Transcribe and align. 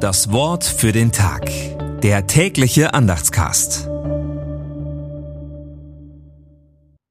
Das 0.00 0.32
Wort 0.32 0.64
für 0.64 0.92
den 0.92 1.12
Tag. 1.12 1.50
Der 2.00 2.26
tägliche 2.26 2.94
Andachtscast. 2.94 3.86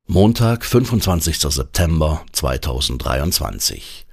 Montag, 0.08 0.66
25. 0.66 1.38
September 1.38 2.26
2023. 2.32 4.08